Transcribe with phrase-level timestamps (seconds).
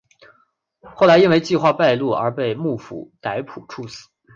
[0.95, 4.09] 后来因为计划败露而被幕府逮捕处死。